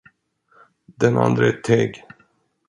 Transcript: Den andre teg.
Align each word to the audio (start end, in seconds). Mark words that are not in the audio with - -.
Den 1.03 1.15
andre 1.25 1.51
teg. 1.69 2.03